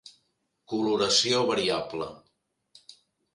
Coloració 0.71 1.43
variable. 1.51 2.09